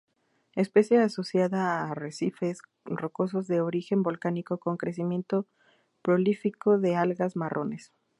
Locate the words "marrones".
7.35-7.91